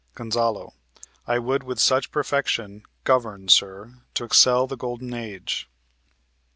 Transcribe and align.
Gon. 0.15 0.31
I 1.27 1.37
would 1.37 1.61
with 1.61 1.79
such 1.79 2.09
perfection 2.11 2.81
govern, 3.03 3.49
sir, 3.49 4.01
To 4.15 4.27
'xcel 4.27 4.67
the 4.67 4.75
golden 4.75 5.13
age. 5.13 5.69